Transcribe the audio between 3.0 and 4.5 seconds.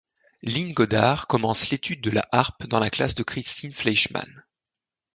de Christine Fleischmann.